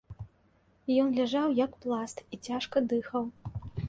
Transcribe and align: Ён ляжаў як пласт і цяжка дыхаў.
Ён 1.01 1.11
ляжаў 1.19 1.53
як 1.59 1.75
пласт 1.83 2.23
і 2.33 2.39
цяжка 2.47 2.83
дыхаў. 2.95 3.29